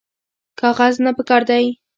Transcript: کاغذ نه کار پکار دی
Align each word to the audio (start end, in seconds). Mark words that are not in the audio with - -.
کاغذ 0.59 0.93
نه 1.05 1.11
کار 1.13 1.17
پکار 1.17 1.41
دی 1.49 1.65